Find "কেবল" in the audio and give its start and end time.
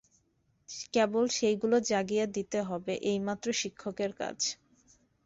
0.93-1.23